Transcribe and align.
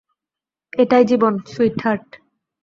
এটাই 0.73 1.03
জীবন, 1.05 1.33
সুইটহার্ট। 1.45 2.07